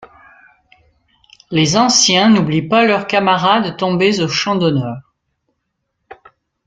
Les 1.51 1.77
anciens 1.77 2.27
n'oublient 2.31 2.67
pas 2.67 2.85
leurs 2.87 3.05
camarades 3.05 3.77
tombés 3.77 4.19
au 4.19 4.27
champ 4.27 4.55
d'honneur. 4.55 4.97